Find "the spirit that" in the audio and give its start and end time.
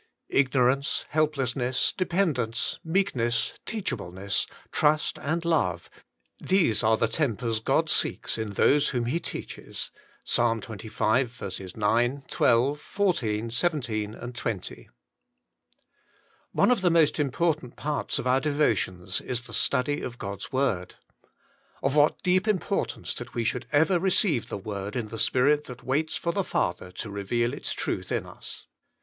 25.09-25.83